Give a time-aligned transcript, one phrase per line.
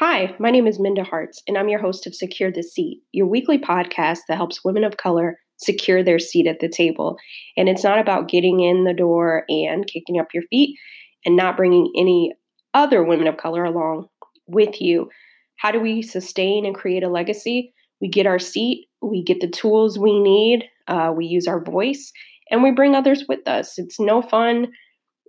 [0.00, 3.26] Hi, my name is Minda Harts, and I'm your host of Secure the Seat, your
[3.26, 7.18] weekly podcast that helps women of color secure their seat at the table.
[7.54, 10.78] And it's not about getting in the door and kicking up your feet
[11.26, 12.32] and not bringing any
[12.72, 14.06] other women of color along
[14.46, 15.10] with you.
[15.56, 17.74] How do we sustain and create a legacy?
[18.00, 22.10] We get our seat, we get the tools we need, uh, we use our voice,
[22.50, 23.74] and we bring others with us.
[23.76, 24.68] It's no fun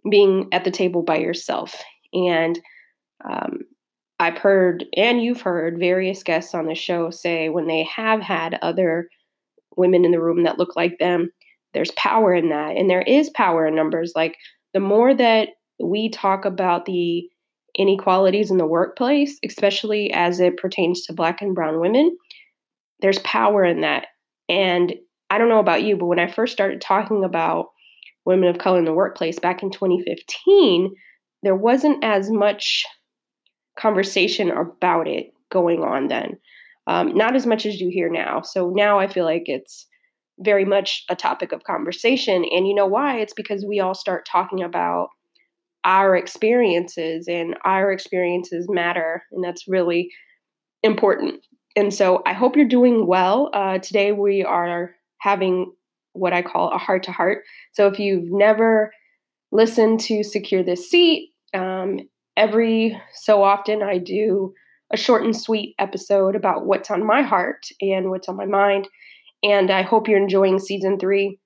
[0.10, 1.76] being at the table by yourself.
[2.14, 2.58] And
[3.30, 3.66] um,
[4.22, 8.60] I've heard, and you've heard, various guests on the show say when they have had
[8.62, 9.10] other
[9.76, 11.32] women in the room that look like them,
[11.74, 12.78] there's power in that.
[12.78, 14.14] And there is power in numbers.
[14.16, 14.38] Like
[14.76, 15.50] the more that
[15.84, 17.28] we talk about the
[17.74, 22.16] inequalities in the workplace, especially as it pertains to Black and Brown women,
[23.00, 24.06] there's power in that.
[24.48, 24.94] And
[25.32, 27.70] I don't know about you, but when I first started talking about
[28.26, 30.94] women of color in the workplace back in 2015,
[31.42, 32.86] there wasn't as much
[33.78, 36.38] conversation about it going on then.
[36.88, 38.42] Um, not as much as you hear now.
[38.42, 39.88] So now I feel like it's
[40.40, 42.44] very much a topic of conversation.
[42.52, 43.20] And you know why?
[43.20, 45.10] It's because we all start talking about
[45.84, 49.24] our experiences, and our experiences matter.
[49.32, 50.12] And that's really
[50.84, 51.44] important.
[51.76, 53.50] And so I hope you're doing well.
[53.54, 55.72] Uh, today we are having
[56.14, 57.44] what I call a heart to heart.
[57.74, 58.92] So if you've never
[59.52, 62.00] listened to Secure This Seat, um,
[62.38, 64.54] every so often I do
[64.92, 68.88] a short and sweet episode about what's on my heart and what's on my mind.
[69.44, 71.40] And I hope you're enjoying season three.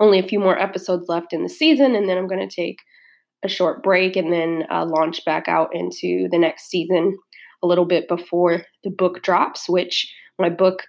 [0.00, 2.78] Only a few more episodes left in the season, and then I'm going to take
[3.44, 7.16] a short break and then uh, launch back out into the next season
[7.62, 10.82] a little bit before the book drops, which my book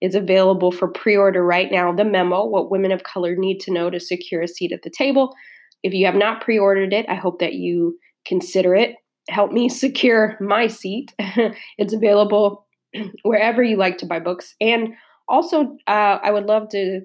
[0.00, 1.92] is available for pre order right now.
[1.92, 4.90] The memo, What Women of Color Need to Know to Secure a Seat at the
[4.90, 5.34] Table.
[5.82, 8.96] If you have not pre ordered it, I hope that you consider it.
[9.28, 11.14] Help me secure my seat.
[11.18, 12.66] it's available
[13.22, 14.54] wherever you like to buy books.
[14.60, 14.94] And
[15.28, 17.02] also, uh, I would love to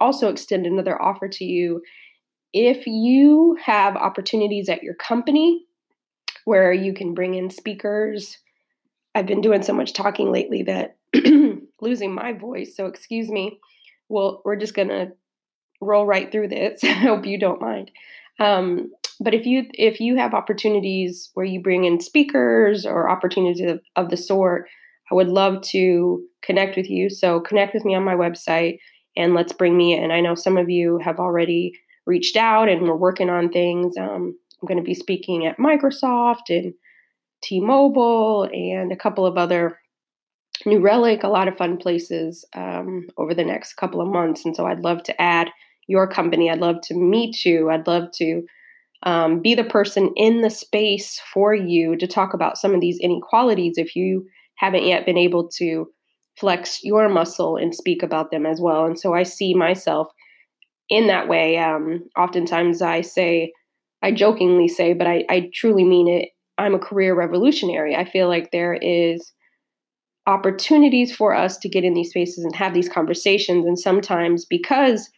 [0.00, 1.82] also extend another offer to you.
[2.52, 5.64] If you have opportunities at your company
[6.44, 8.38] where you can bring in speakers,
[9.14, 10.96] I've been doing so much talking lately that
[11.80, 12.76] losing my voice.
[12.76, 13.60] So, excuse me.
[14.08, 15.12] Well, we're just going to
[15.80, 16.80] roll right through this.
[16.84, 17.90] I hope you don't mind.
[18.38, 18.90] Um,
[19.20, 23.80] but if you if you have opportunities where you bring in speakers or opportunities of,
[23.96, 24.68] of the sort,
[25.10, 27.10] I would love to connect with you.
[27.10, 28.78] So connect with me on my website
[29.16, 30.10] and let's bring me in.
[30.10, 31.72] I know some of you have already
[32.06, 33.96] reached out and we're working on things.
[33.96, 36.72] Um, I'm going to be speaking at Microsoft and
[37.42, 39.78] T-Mobile and a couple of other
[40.64, 44.44] New Relic, a lot of fun places um, over the next couple of months.
[44.44, 45.50] And so I'd love to add
[45.88, 46.50] your company.
[46.50, 47.70] I'd love to meet you.
[47.70, 48.42] I'd love to
[49.04, 52.98] um, be the person in the space for you to talk about some of these
[53.00, 54.26] inequalities if you
[54.56, 55.88] haven't yet been able to
[56.38, 58.84] flex your muscle and speak about them as well.
[58.84, 60.08] And so I see myself
[60.88, 61.58] in that way.
[61.58, 63.52] Um, oftentimes I say,
[64.02, 66.28] I jokingly say, but I, I truly mean it.
[66.58, 67.96] I'm a career revolutionary.
[67.96, 69.32] I feel like there is
[70.26, 73.66] opportunities for us to get in these spaces and have these conversations.
[73.66, 75.10] And sometimes because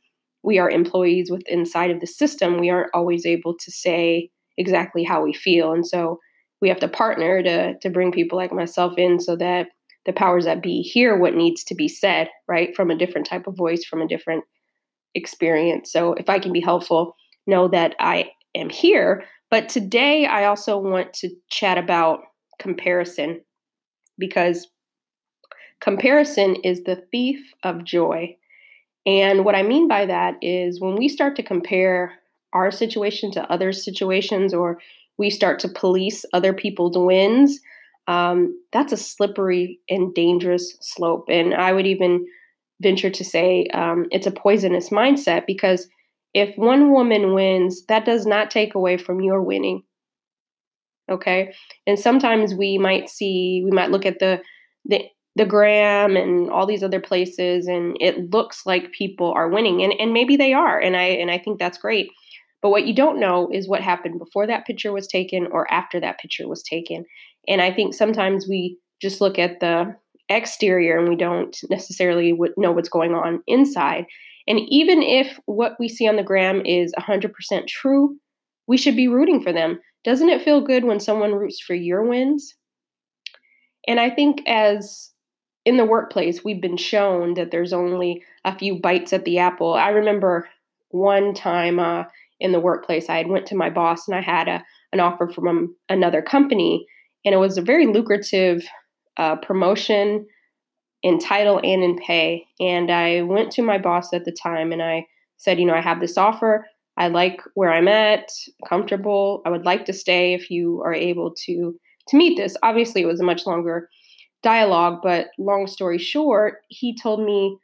[0.45, 5.03] we are employees with inside of the system, we aren't always able to say exactly
[5.03, 5.73] how we feel.
[5.73, 6.21] And so
[6.61, 9.69] we have to partner to to bring people like myself in so that
[10.07, 12.77] the powers that be hear what needs to be said, right?
[12.77, 14.45] From a different type of voice, from a different
[15.15, 15.91] experience.
[15.91, 17.17] So if I can be helpful,
[17.47, 19.25] know that I am here.
[19.51, 22.21] But today I also want to chat about
[22.59, 23.41] comparison
[24.19, 24.69] because
[25.81, 28.37] comparison is the thief of joy.
[29.07, 32.15] And what I mean by that is when we start to compare
[32.53, 34.79] our situation to other situations or
[35.19, 37.61] we start to police other people's wins,
[38.07, 41.27] um, that's a slippery and dangerous slope.
[41.29, 42.27] And I would even
[42.83, 45.89] venture to say um, it's a poisonous mindset because
[46.33, 49.83] if one woman wins, that does not take away from your winning.
[51.11, 51.55] Okay.
[51.87, 54.41] And sometimes we might see, we might look at the,
[54.85, 55.03] the
[55.37, 59.93] the gram and all these other places and it looks like people are winning and
[59.99, 62.09] and maybe they are and I and I think that's great.
[62.63, 66.01] But what you don't know is what happened before that picture was taken or after
[66.01, 67.05] that picture was taken.
[67.47, 69.95] And I think sometimes we just look at the
[70.31, 74.07] exterior and we don't necessarily know what's going on inside.
[74.47, 78.17] And even if what we see on the gram is 100% true,
[78.67, 79.79] we should be rooting for them.
[80.05, 82.55] Doesn't it feel good when someone roots for your wins?
[83.87, 85.11] And I think as
[85.65, 89.75] in the workplace, we've been shown that there's only a few bites at the apple.
[89.75, 90.49] I remember
[90.91, 92.05] one time uh,
[92.41, 94.63] in the workplace, I had went to my boss and I had a,
[94.93, 96.87] an offer from another company,
[97.25, 98.63] and it was a very lucrative
[99.17, 100.27] uh, promotion
[101.03, 102.47] in title and in pay.
[102.61, 105.07] And I went to my boss at the time and I
[105.37, 106.67] said, you know, I have this offer.
[106.97, 108.31] I like where I'm at,
[108.69, 109.43] comfortable.
[109.45, 111.75] I would like to stay if you are able to
[112.09, 112.57] to meet this.
[112.63, 113.89] Obviously, it was a much longer
[114.45, 117.59] dialogue, but long story short, he told me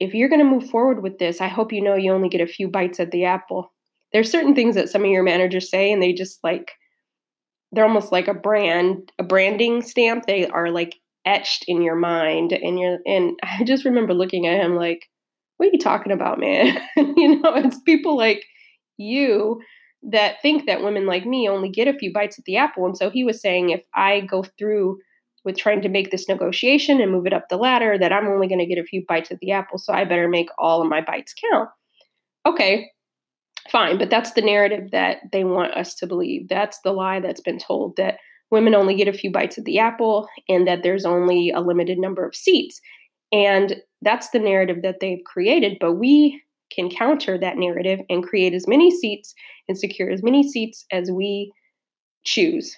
[0.00, 2.40] if you're going to move forward with this, I hope you know you only get
[2.40, 3.72] a few bites at the apple.
[4.12, 6.72] There's certain things that some of your managers say and they just like
[7.72, 10.26] they're almost like a brand, a branding stamp.
[10.26, 14.60] They are like etched in your mind and you're and I just remember looking at
[14.60, 15.08] him like
[15.56, 16.76] what are you talking about, man?
[16.96, 18.44] you know, it's people like
[18.96, 19.60] you
[20.10, 22.84] that think that women like me only get a few bites at the apple.
[22.84, 24.98] And so he was saying if I go through
[25.44, 28.48] with trying to make this negotiation and move it up the ladder, that I'm only
[28.48, 29.78] going to get a few bites at the apple.
[29.78, 31.68] So I better make all of my bites count.
[32.46, 32.90] Okay,
[33.70, 33.98] fine.
[33.98, 36.48] But that's the narrative that they want us to believe.
[36.48, 38.18] That's the lie that's been told that
[38.50, 41.98] women only get a few bites at the apple and that there's only a limited
[41.98, 42.80] number of seats.
[43.32, 45.78] And that's the narrative that they've created.
[45.80, 49.34] But we can counter that narrative and create as many seats
[49.68, 51.52] and secure as many seats as we
[52.24, 52.76] choose.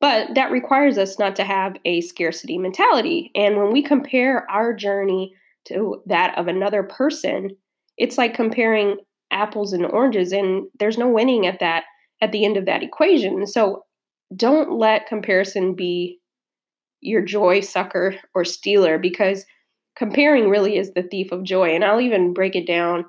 [0.00, 3.32] But that requires us not to have a scarcity mentality.
[3.34, 5.34] And when we compare our journey
[5.66, 7.50] to that of another person,
[7.96, 8.98] it's like comparing
[9.30, 11.84] apples and oranges and there's no winning at that
[12.22, 13.46] at the end of that equation.
[13.46, 13.84] So
[14.34, 16.20] don't let comparison be
[17.00, 19.44] your joy sucker or stealer because
[19.96, 21.74] comparing really is the thief of joy.
[21.74, 23.04] And I'll even break it down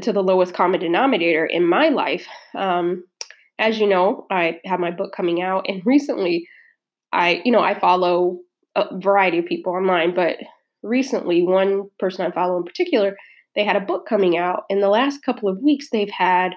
[0.00, 2.26] to the lowest common denominator in my life.
[2.54, 3.04] Um,
[3.58, 6.48] as you know, I have my book coming out, and recently,
[7.12, 8.38] I you know I follow
[8.74, 10.36] a variety of people online, but
[10.82, 13.16] recently, one person I follow in particular,
[13.54, 14.64] they had a book coming out.
[14.68, 16.52] In the last couple of weeks, they've had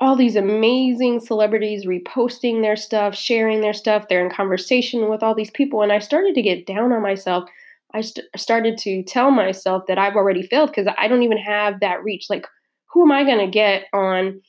[0.00, 4.06] all these amazing celebrities reposting their stuff, sharing their stuff.
[4.08, 7.48] They're in conversation with all these people, and I started to get down on myself
[7.94, 11.80] I st- started to tell myself that I've already failed because I don't even have
[11.80, 12.26] that reach.
[12.28, 12.46] Like,
[12.92, 14.40] who am I going to get on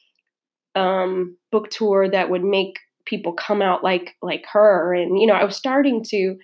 [0.75, 4.93] um, book tour that would make people come out like like her?
[4.93, 6.35] And you know, I was starting to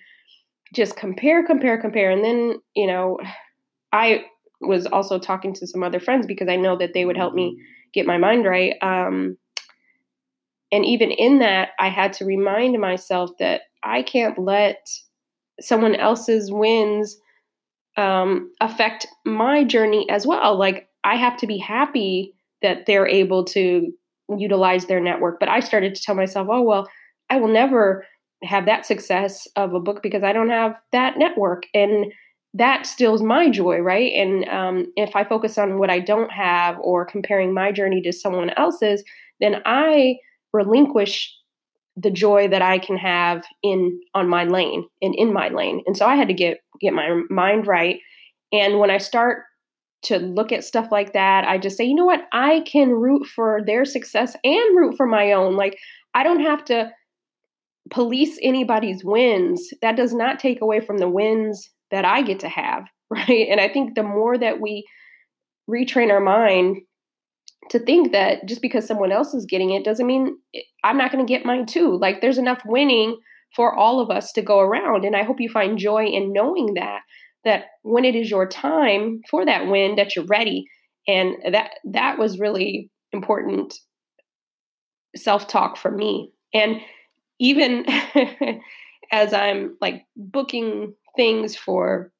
[0.74, 3.18] just compare, compare, compare, and then you know,
[3.92, 4.24] I
[4.60, 7.60] was also talking to some other friends because I know that they would help me
[7.92, 8.74] get my mind right.
[8.80, 9.36] Um,
[10.70, 14.88] and even in that, I had to remind myself that I can't let
[15.60, 17.18] someone else's wins
[17.96, 20.58] um, affect my journey as well.
[20.58, 23.92] Like I have to be happy that they're able to
[24.36, 25.38] utilize their network.
[25.40, 26.88] But I started to tell myself, oh, well,
[27.30, 28.04] I will never
[28.42, 31.64] have that success of a book because I don't have that network.
[31.74, 32.12] And
[32.54, 34.12] that steals my joy, right?
[34.12, 38.12] And um, if I focus on what I don't have or comparing my journey to
[38.12, 39.02] someone else's,
[39.40, 40.16] then I
[40.52, 41.34] relinquish
[41.96, 45.82] the joy that I can have in on my lane and in my lane.
[45.86, 48.00] And so I had to get get my mind right.
[48.52, 49.44] And when I start
[50.04, 52.22] to look at stuff like that, I just say, you know what?
[52.32, 55.56] I can root for their success and root for my own.
[55.56, 55.78] Like
[56.14, 56.90] I don't have to
[57.90, 59.70] police anybody's wins.
[59.80, 63.48] That does not take away from the wins that I get to have, right?
[63.50, 64.84] And I think the more that we
[65.70, 66.78] retrain our mind
[67.70, 70.36] to think that just because someone else is getting it doesn't mean
[70.82, 71.96] I'm not going to get mine too.
[71.96, 73.16] Like there's enough winning
[73.54, 76.74] for all of us to go around and I hope you find joy in knowing
[76.74, 77.00] that
[77.44, 80.66] that when it is your time for that win that you're ready
[81.08, 83.74] and that that was really important
[85.16, 86.30] self-talk for me.
[86.54, 86.80] And
[87.38, 87.84] even
[89.12, 92.10] as I'm like booking things for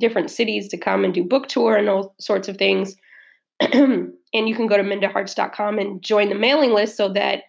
[0.00, 2.96] different cities to come and do book tour and all sorts of things,
[3.60, 7.42] and you can go to mindaharts.com and join the mailing list so that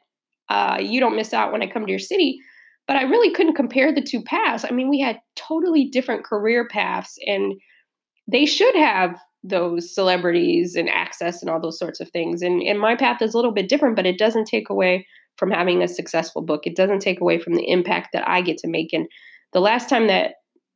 [0.50, 2.40] uh, you don't miss out when I come to your city.
[2.88, 4.65] But I really couldn't compare the two paths.
[4.67, 7.53] I mean, we had totally different career paths, and
[8.27, 12.41] they should have those celebrities and access and all those sorts of things.
[12.41, 15.06] And, and my path is a little bit different, but it doesn't take away
[15.38, 16.65] from having a successful book.
[16.65, 18.91] It doesn't take away from the impact that I get to make.
[18.94, 19.08] And
[19.53, 20.36] the last time that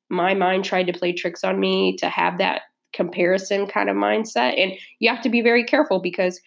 [0.10, 2.62] my mind tried to play tricks on me to have that
[2.94, 4.62] comparison kind of mindset.
[4.62, 6.40] And you have to be very careful because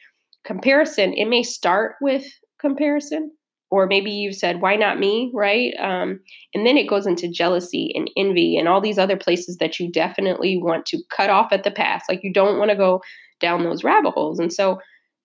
[0.44, 2.24] comparison, it may start with
[2.60, 3.32] comparison,
[3.70, 5.30] or maybe you've said, why not me?
[5.34, 5.74] Right.
[5.80, 6.20] Um,
[6.54, 9.90] and then it goes into jealousy and envy and all these other places that you
[9.90, 12.04] definitely want to cut off at the pass.
[12.08, 13.02] Like you don't want to go
[13.40, 14.38] down those rabbit holes.
[14.38, 14.78] And so,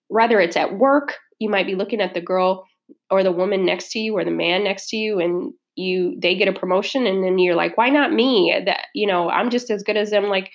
[0.08, 2.64] whether it's at work, you might be looking at the girl
[3.10, 6.34] or the woman next to you or the man next to you and you they
[6.34, 9.70] get a promotion and then you're like why not me that you know i'm just
[9.70, 10.50] as good as them like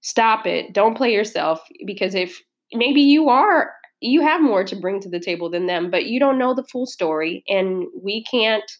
[0.00, 2.40] stop it don't play yourself because if
[2.72, 3.72] maybe you are
[4.04, 6.64] you have more to bring to the table than them but you don't know the
[6.64, 8.70] full story and we can't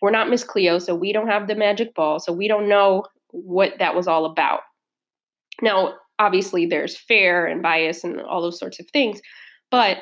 [0.00, 3.04] we're not Miss Cleo, so we don't have the magic ball, so we don't know
[3.30, 4.60] what that was all about.
[5.60, 9.20] Now, obviously, there's fair and bias and all those sorts of things,
[9.70, 9.98] but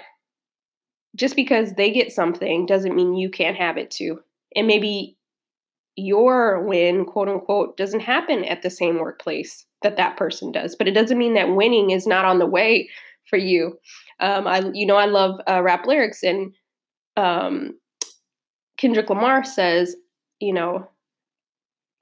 [1.15, 4.21] just because they get something doesn't mean you can't have it too.
[4.55, 5.17] And maybe
[5.97, 10.87] your win, quote unquote, doesn't happen at the same workplace that that person does, but
[10.87, 12.91] it doesn't mean that winning is not on the way
[13.29, 13.79] for you.
[14.21, 16.55] Um, I, you know, I love uh, rap lyrics, and
[17.17, 17.79] um,
[18.77, 19.97] Kendrick Lamar says,
[20.41, 20.89] you know,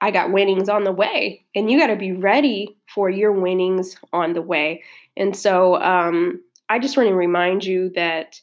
[0.01, 3.95] I got winnings on the way, and you got to be ready for your winnings
[4.13, 4.83] on the way.
[5.17, 8.39] And so, um, I just want to remind you that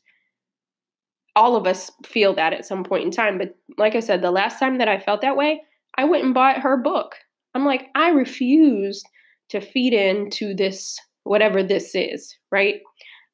[1.34, 3.38] all of us feel that at some point in time.
[3.38, 5.62] But like I said, the last time that I felt that way,
[5.96, 7.16] I went and bought her book.
[7.54, 9.06] I'm like, I refused
[9.50, 12.80] to feed into this, whatever this is, right?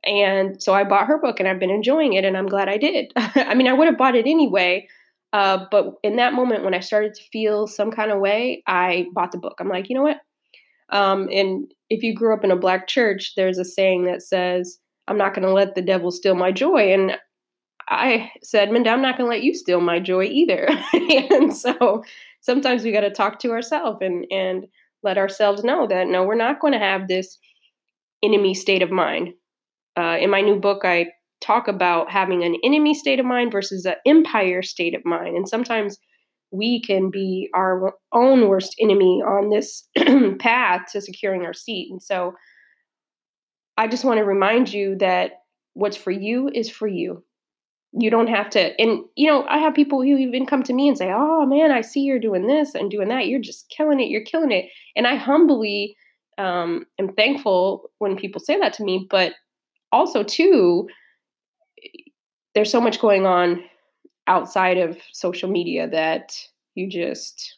[0.04, 2.78] And so I bought her book and I've been enjoying it and I'm glad I
[2.78, 3.12] did.
[3.16, 4.88] I mean, I would have bought it anyway.
[5.32, 9.06] Uh, but in that moment, when I started to feel some kind of way, I
[9.12, 9.56] bought the book.
[9.60, 10.20] I'm like, you know what?
[10.90, 14.78] Um, and if you grew up in a black church, there's a saying that says,
[15.06, 16.92] I'm not going to let the devil steal my joy.
[16.92, 17.18] And
[17.88, 20.68] I said, Minda, I'm not going to let you steal my joy either.
[20.92, 22.04] and so
[22.40, 24.66] sometimes we got to talk to ourselves and, and
[25.02, 27.38] let ourselves know that no, we're not going to have this
[28.22, 29.30] enemy state of mind.
[29.98, 31.06] Uh, in my new book, I
[31.40, 35.36] talk about having an enemy state of mind versus an empire state of mind.
[35.36, 35.98] And sometimes
[36.50, 39.86] we can be our own worst enemy on this
[40.38, 41.88] path to securing our seat.
[41.90, 42.34] And so
[43.76, 45.32] I just want to remind you that
[45.74, 47.22] what's for you is for you.
[47.92, 50.88] You don't have to, and you know, I have people who even come to me
[50.88, 53.28] and say, Oh man, I see you're doing this and doing that.
[53.28, 54.08] You're just killing it.
[54.08, 54.66] You're killing it.
[54.94, 55.96] And I humbly
[56.38, 59.06] um, am thankful when people say that to me.
[59.10, 59.34] But
[59.92, 60.88] also, too,
[62.54, 63.62] there's so much going on
[64.26, 66.36] outside of social media that
[66.74, 67.56] you just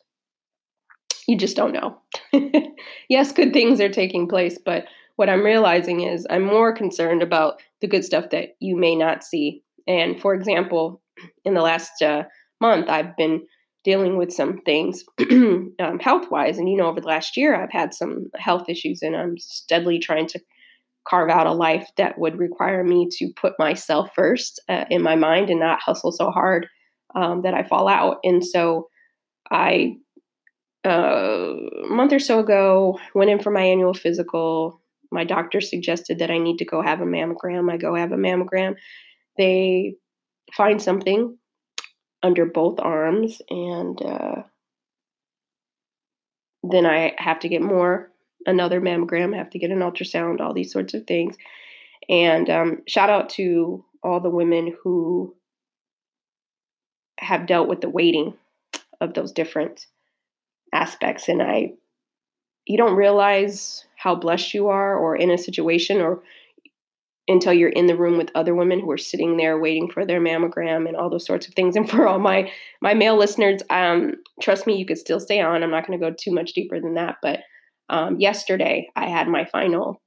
[1.26, 1.96] you just don't know.
[3.08, 7.60] yes, good things are taking place, but what I'm realizing is I'm more concerned about
[7.80, 9.62] the good stuff that you may not see.
[9.87, 11.00] And for example,
[11.44, 12.25] in the last uh,
[12.60, 13.46] month, I've been
[13.84, 16.58] dealing with some things um, health wise.
[16.58, 19.99] And, you know, over the last year, I've had some health issues and I'm steadily
[19.99, 20.40] trying to
[21.08, 25.16] carve out a life that would require me to put myself first uh, in my
[25.16, 26.66] mind and not hustle so hard
[27.14, 28.18] um, that I fall out.
[28.22, 28.88] And so
[29.50, 29.96] I,
[30.87, 36.18] uh, a month or so ago, went in for my annual physical my doctor suggested
[36.18, 37.70] that I need to go have a mammogram.
[37.70, 38.76] I go have a mammogram.
[39.37, 39.96] They
[40.56, 41.37] find something
[42.23, 44.43] under both arms, and uh,
[46.62, 48.11] then I have to get more,
[48.47, 51.37] another mammogram, have to get an ultrasound, all these sorts of things.
[52.09, 55.35] And um, shout out to all the women who
[57.19, 58.35] have dealt with the waiting
[59.00, 59.87] of those different
[60.73, 61.29] aspects.
[61.29, 61.73] And I,
[62.67, 66.23] you don't realize how blessed you are or in a situation or
[67.29, 70.21] until you're in the room with other women who are sitting there waiting for their
[70.21, 71.77] mammogram and all those sorts of things.
[71.81, 72.50] And for all my
[72.81, 75.62] my male listeners, um, trust me, you could still stay on.
[75.62, 77.17] I'm not going to go too much deeper than that.
[77.23, 77.41] But
[77.89, 80.00] um, yesterday, I had my final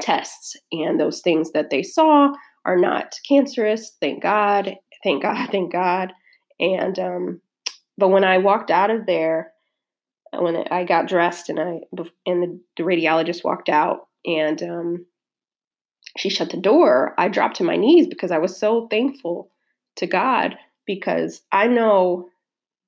[0.00, 2.32] tests, and those things that they saw
[2.64, 3.96] are not cancerous.
[4.00, 4.74] Thank God.
[5.02, 5.48] Thank God.
[5.52, 6.12] Thank God.
[6.58, 7.40] And um,
[7.98, 9.52] but when I walked out of there,
[10.32, 11.80] when I got dressed and I
[12.26, 15.06] and the, the radiologist walked out and um,
[16.16, 19.50] she shut the door, I dropped to my knees because I was so thankful
[19.96, 20.56] to God
[20.86, 22.28] because I know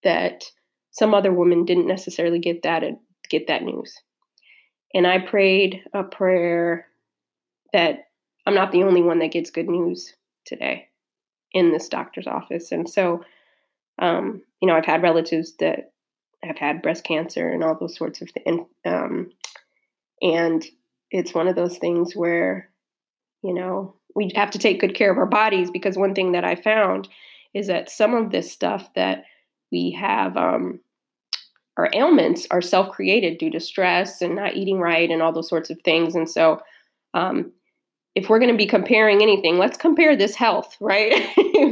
[0.02, 0.44] that
[0.90, 2.82] some other woman didn't necessarily get that
[3.28, 3.94] get that news.
[4.94, 6.86] And I prayed a prayer
[7.72, 8.08] that
[8.46, 10.14] I'm not the only one that gets good news
[10.46, 10.88] today
[11.52, 12.72] in this doctor's office.
[12.72, 13.22] And so,
[13.98, 15.92] um, you know, I've had relatives that
[16.42, 18.66] have had breast cancer and all those sorts of things.
[18.84, 19.30] Um,
[20.22, 20.64] and
[21.10, 22.70] it's one of those things where,
[23.42, 26.44] you know, we have to take good care of our bodies because one thing that
[26.44, 27.08] I found
[27.54, 29.24] is that some of this stuff that
[29.70, 30.80] we have, um,
[31.76, 35.48] our ailments are self created due to stress and not eating right and all those
[35.48, 36.14] sorts of things.
[36.14, 36.60] And so,
[37.14, 37.52] um,
[38.14, 41.14] if we're going to be comparing anything, let's compare this health, right?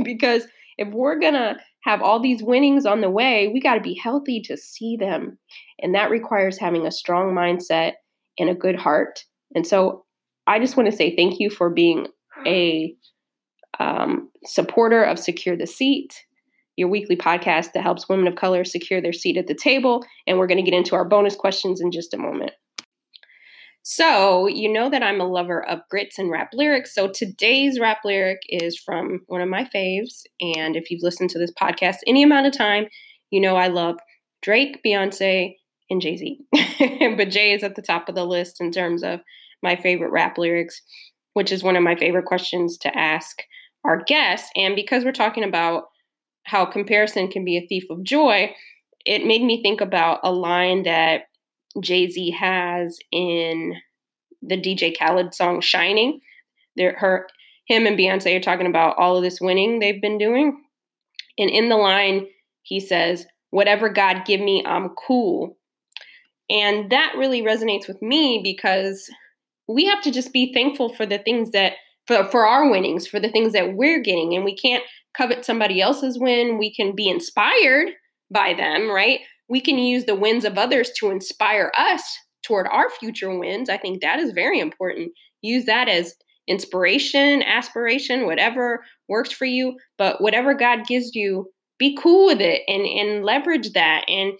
[0.04, 0.44] because
[0.78, 3.94] if we're going to have all these winnings on the way, we got to be
[3.94, 5.38] healthy to see them.
[5.80, 7.94] And that requires having a strong mindset
[8.38, 9.24] and a good heart.
[9.54, 10.04] And so
[10.46, 12.06] I just want to say thank you for being
[12.46, 12.94] a
[13.78, 16.24] um, supporter of Secure the Seat,
[16.76, 20.04] your weekly podcast that helps women of color secure their seat at the table.
[20.26, 22.52] And we're going to get into our bonus questions in just a moment.
[23.88, 26.92] So, you know that I'm a lover of grits and rap lyrics.
[26.92, 30.22] So, today's rap lyric is from one of my faves.
[30.40, 32.86] And if you've listened to this podcast any amount of time,
[33.30, 33.96] you know I love
[34.42, 35.54] Drake, Beyonce,
[35.88, 36.40] and Jay Z.
[37.16, 39.20] but Jay is at the top of the list in terms of
[39.62, 40.82] my favorite rap lyrics,
[41.34, 43.42] which is one of my favorite questions to ask
[43.84, 44.50] our guests.
[44.56, 45.84] And because we're talking about
[46.44, 48.54] how comparison can be a thief of joy,
[49.04, 51.22] it made me think about a line that
[51.80, 53.74] Jay Z has in
[54.42, 56.20] the DJ Khaled song "Shining."
[56.76, 57.28] There, her,
[57.66, 60.62] him, and Beyonce are talking about all of this winning they've been doing,
[61.38, 62.26] and in the line
[62.62, 65.56] he says, "Whatever God give me, I'm cool."
[66.48, 69.10] And that really resonates with me because
[69.68, 71.74] we have to just be thankful for the things that
[72.06, 74.84] for, for our winnings, for the things that we're getting, and we can't
[75.16, 76.58] covet somebody else's win.
[76.58, 77.88] We can be inspired
[78.30, 79.20] by them, right?
[79.48, 82.02] We can use the wins of others to inspire us
[82.44, 83.68] toward our future wins.
[83.68, 85.12] I think that is very important.
[85.42, 86.14] Use that as
[86.48, 89.76] inspiration, aspiration, whatever works for you.
[89.98, 94.04] But whatever God gives you, be cool with it and, and leverage that.
[94.08, 94.32] And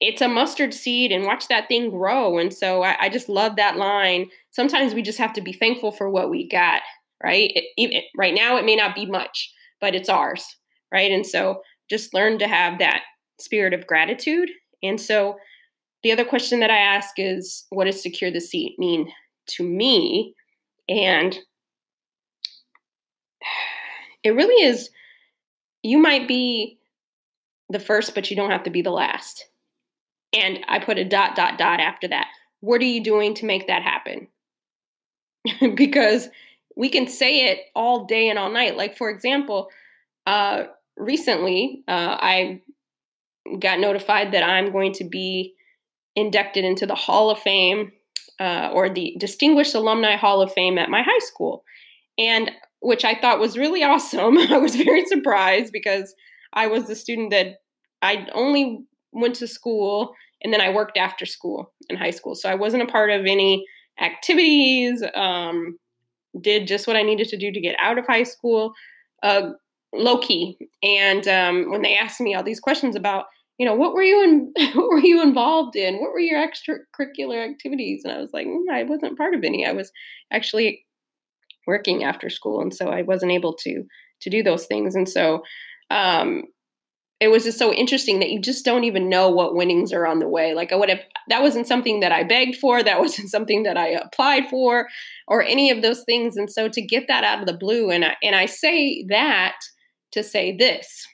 [0.00, 2.38] it's a mustard seed and watch that thing grow.
[2.38, 4.28] And so I, I just love that line.
[4.50, 6.82] Sometimes we just have to be thankful for what we got,
[7.22, 7.50] right?
[7.54, 10.56] It, it, right now, it may not be much, but it's ours,
[10.92, 11.10] right?
[11.10, 13.02] And so just learn to have that
[13.40, 14.50] spirit of gratitude.
[14.82, 15.36] And so
[16.02, 19.10] the other question that I ask is what does secure the seat mean
[19.48, 20.34] to me?
[20.88, 21.38] And
[24.24, 24.90] it really is,
[25.82, 26.78] you might be
[27.70, 29.46] the first, but you don't have to be the last.
[30.34, 32.28] And I put a dot, dot, dot after that.
[32.60, 34.28] What are you doing to make that happen?
[35.74, 36.28] because
[36.76, 38.76] we can say it all day and all night.
[38.76, 39.68] Like, for example,
[40.26, 40.64] uh,
[40.96, 42.62] recently uh, I
[43.58, 45.54] got notified that I'm going to be
[46.16, 47.92] inducted into the Hall of Fame
[48.40, 51.64] uh, or the Distinguished Alumni Hall of Fame at my high school.
[52.18, 52.50] And
[52.80, 54.38] which I thought was really awesome.
[54.38, 56.14] I was very surprised because
[56.52, 57.58] I was the student that
[58.02, 62.34] I only went to school and then I worked after school in high school.
[62.34, 63.64] So I wasn't a part of any
[64.00, 65.78] activities, um,
[66.40, 68.74] did just what I needed to do to get out of high school.
[69.22, 69.50] Uh,
[69.94, 70.58] low key.
[70.82, 73.26] And um, when they asked me all these questions about,
[73.58, 76.00] you know, what were you in, what were you involved in?
[76.00, 78.02] What were your extracurricular activities?
[78.04, 79.64] And I was like, mm, I wasn't part of any.
[79.64, 79.92] I was
[80.32, 80.84] actually
[81.66, 83.84] working after school, and so I wasn't able to
[84.20, 84.94] to do those things.
[84.94, 85.42] And so
[85.90, 86.44] um,
[87.20, 90.18] it was just so interesting that you just don't even know what winnings are on
[90.18, 90.52] the way.
[90.52, 92.82] Like I would have, that wasn't something that I begged for.
[92.82, 94.88] That wasn't something that I applied for,
[95.28, 96.36] or any of those things.
[96.36, 99.56] And so to get that out of the blue, and I, and I say that
[100.12, 101.06] to say this.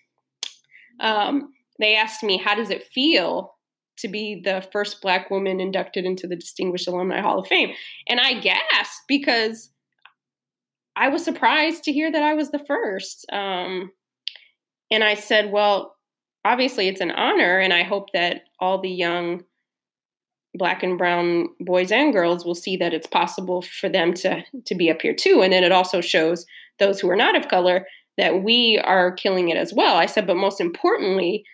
[1.00, 3.54] Um, they asked me, How does it feel
[3.98, 7.74] to be the first Black woman inducted into the Distinguished Alumni Hall of Fame?
[8.08, 9.70] And I gasped because
[10.96, 13.26] I was surprised to hear that I was the first.
[13.32, 13.90] Um,
[14.90, 15.96] and I said, Well,
[16.44, 19.44] obviously it's an honor, and I hope that all the young
[20.54, 24.74] black and brown boys and girls will see that it's possible for them to to
[24.74, 26.44] be up here too and then it also shows
[26.80, 27.86] those who are not of color
[28.20, 29.96] that we are killing it as well.
[29.96, 31.44] I said, but most importantly,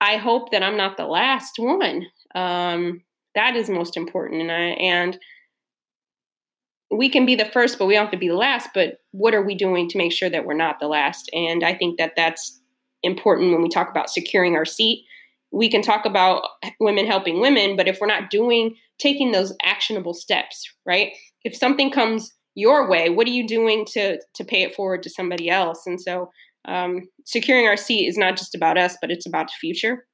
[0.00, 2.06] I hope that I'm not the last one.
[2.34, 3.02] Um,
[3.34, 4.42] that is most important.
[4.42, 5.18] And I, and
[6.90, 8.70] we can be the first, but we don't have to be the last.
[8.72, 11.28] But what are we doing to make sure that we're not the last?
[11.34, 12.60] And I think that that's
[13.02, 15.04] important when we talk about securing our seat.
[15.52, 16.42] We can talk about
[16.80, 21.12] women helping women, but if we're not doing, taking those actionable steps, right?
[21.44, 25.10] If something comes your way what are you doing to to pay it forward to
[25.10, 25.86] somebody else?
[25.86, 26.30] And so
[26.64, 30.06] um, securing our seat is not just about us but it's about the future.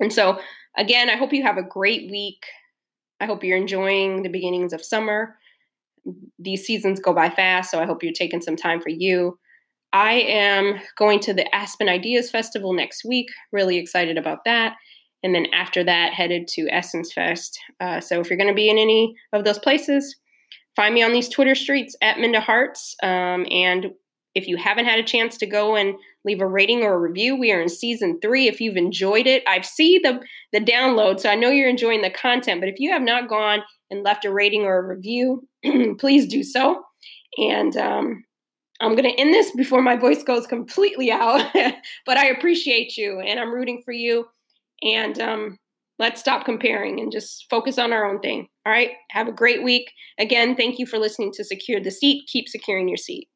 [0.00, 0.38] And so
[0.76, 2.44] again i hope you have a great week.
[3.20, 5.36] I hope you're enjoying the beginnings of summer.
[6.38, 9.38] These seasons go by fast so i hope you're taking some time for you
[9.92, 14.74] i am going to the aspen ideas festival next week really excited about that
[15.22, 18.70] and then after that headed to essence fest uh, so if you're going to be
[18.70, 20.16] in any of those places
[20.76, 22.96] find me on these Twitter streets at Minda Harts.
[23.02, 23.90] Um, and
[24.34, 27.36] if you haven't had a chance to go and leave a rating or a review,
[27.36, 28.46] we are in season three.
[28.46, 30.20] If you've enjoyed it, I see the
[30.52, 32.60] the download, so I know you're enjoying the content.
[32.60, 35.48] But if you have not gone and left a rating or a review,
[35.98, 36.82] please do so.
[37.38, 38.24] And um,
[38.80, 41.44] I'm going to end this before my voice goes completely out.
[42.06, 44.26] but I appreciate you, and I'm rooting for you.
[44.82, 45.58] And um,
[45.98, 48.48] let's stop comparing and just focus on our own thing.
[48.64, 48.92] All right.
[49.10, 49.92] Have a great week.
[50.18, 52.26] Again, thank you for listening to Secure the Seat.
[52.26, 53.28] Keep securing your seat.